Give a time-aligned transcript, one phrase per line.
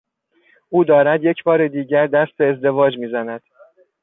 [0.69, 3.41] او دارد یکبار دیگر دست به ازدواج میزند.